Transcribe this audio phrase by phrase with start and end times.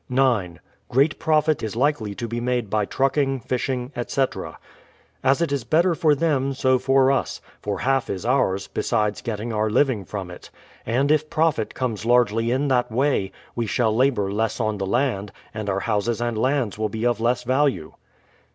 [0.11, 0.49] g.
[0.89, 4.57] Great profit is likely to be made by trucking, fishing, etc.:—
[5.23, 9.53] As it is better for them, so for us; for half is ours, besides getting
[9.53, 10.49] our living from it.
[10.87, 15.31] And if profit comes largely in that way, we shall labour less on the land,
[15.53, 17.93] and our houses and lands will be of less value.